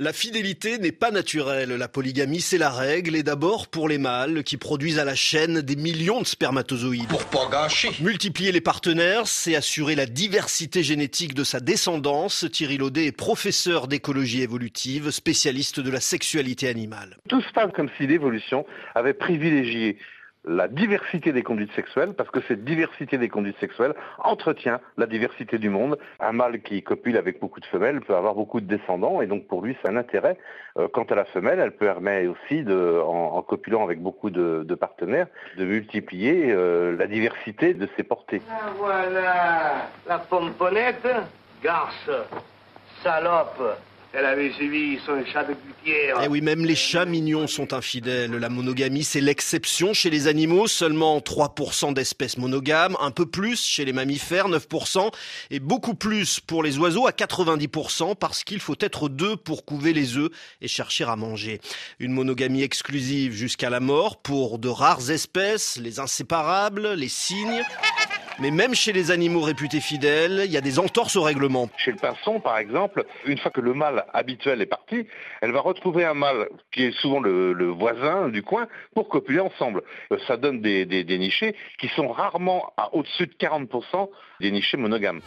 [0.00, 1.70] La fidélité n'est pas naturelle.
[1.70, 5.60] La polygamie, c'est la règle, et d'abord pour les mâles qui produisent à la chaîne
[5.60, 7.08] des millions de spermatozoïdes.
[7.08, 7.90] Pour pas gâcher.
[8.00, 12.46] Multiplier les partenaires, c'est assurer la diversité génétique de sa descendance.
[12.52, 17.16] Thierry Laudet est professeur d'écologie évolutive, spécialiste de la sexualité animale.
[17.28, 19.98] Tout se passe comme si l'évolution avait privilégié
[20.44, 25.58] la diversité des conduites sexuelles, parce que cette diversité des conduites sexuelles entretient la diversité
[25.58, 25.98] du monde.
[26.20, 29.46] Un mâle qui copule avec beaucoup de femelles peut avoir beaucoup de descendants, et donc
[29.46, 30.38] pour lui c'est un intérêt.
[30.78, 35.64] Euh, quant à la femelle, elle permet aussi, en, copulant avec beaucoup de, partenaires, de
[35.64, 38.42] multiplier euh, la diversité de ses portées.
[38.50, 41.08] Ah, voilà, la pomponnette,
[41.62, 42.10] garce,
[43.02, 43.78] salope.
[44.14, 45.52] Elle avait suivi son chat de
[45.84, 48.30] Et eh oui, même les chats mignons sont infidèles.
[48.30, 50.66] La monogamie, c'est l'exception chez les animaux.
[50.66, 55.12] Seulement 3% d'espèces monogames, un peu plus chez les mammifères, 9%,
[55.50, 59.92] et beaucoup plus pour les oiseaux à 90% parce qu'il faut être deux pour couver
[59.92, 60.30] les œufs
[60.62, 61.60] et chercher à manger.
[61.98, 67.62] Une monogamie exclusive jusqu'à la mort pour de rares espèces, les inséparables, les cygnes.
[68.40, 71.68] Mais même chez les animaux réputés fidèles, il y a des entorses au règlement.
[71.76, 75.06] Chez le pinson, par exemple, une fois que le mâle habituel est parti,
[75.40, 79.82] elle va retrouver un mâle qui est souvent le, voisin du coin pour copuler ensemble.
[80.12, 84.08] Euh, ça donne des, des, nichés qui sont rarement à au-dessus de 40%
[84.40, 85.20] des nichés monogames.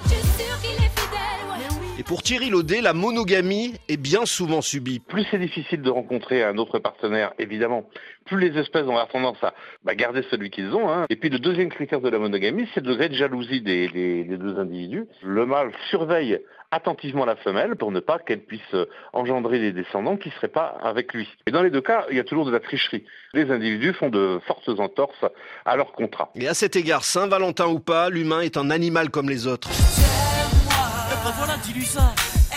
[2.02, 4.98] Et pour Thierry Laudet, la monogamie est bien souvent subie.
[4.98, 7.88] Plus c'est difficile de rencontrer un autre partenaire, évidemment,
[8.26, 10.90] plus les espèces ont tendance à bah, garder celui qu'ils ont.
[10.90, 11.06] Hein.
[11.12, 14.24] Et puis le deuxième critère de la monogamie, c'est le degré de jalousie des, des,
[14.24, 15.06] deux individus.
[15.22, 16.40] Le mâle surveille
[16.72, 20.48] attentivement la femelle pour ne pas qu'elle puisse euh, engendrer des descendants qui ne seraient
[20.48, 21.30] pas avec lui.
[21.46, 23.04] Et dans les deux cas, il y a toujours de la tricherie.
[23.36, 25.26] Les individus font de fortes entorses
[25.66, 26.32] à leur contrat.
[26.34, 29.70] Et à cet égard, Saint-Valentin ou pas, l'humain est un animal comme les autres
[31.30, 32.14] voilà, dis-lui ça.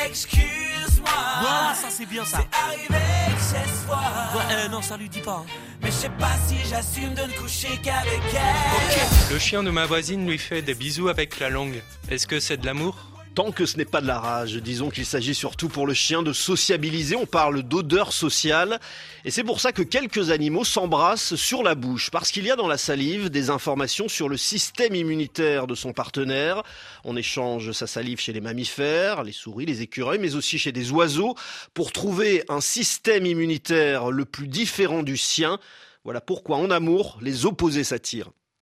[0.06, 1.10] Excuse-moi.
[1.40, 2.38] Voilà, ça c'est bien ça.
[2.40, 3.04] C'est arrivé
[3.36, 4.00] chez soi.
[4.34, 5.44] Ouais, euh, non, ça lui dit pas.
[5.46, 5.52] Hein.
[5.82, 9.32] Mais je sais pas si j'assume de ne coucher qu'avec elle.
[9.32, 11.82] Le chien de ma voisine lui fait des bisous avec la langue.
[12.10, 12.97] Est-ce que c'est de l'amour?
[13.34, 16.22] Tant que ce n'est pas de la rage, disons qu'il s'agit surtout pour le chien
[16.22, 18.78] de sociabiliser, on parle d'odeur sociale,
[19.25, 22.56] et c'est pour ça que quelques animaux s'embrassent sur la bouche, parce qu'il y a
[22.56, 26.62] dans la salive des informations sur le système immunitaire de son partenaire.
[27.03, 30.93] On échange sa salive chez les mammifères, les souris, les écureuils, mais aussi chez des
[30.93, 31.34] oiseaux,
[31.72, 35.59] pour trouver un système immunitaire le plus différent du sien.
[36.05, 38.31] Voilà pourquoi en amour, les opposés s'attirent.